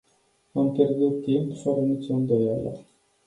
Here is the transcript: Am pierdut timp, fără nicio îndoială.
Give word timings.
Am 0.53 0.71
pierdut 0.73 1.21
timp, 1.23 1.57
fără 1.57 1.79
nicio 1.79 2.13
îndoială. 2.13 2.77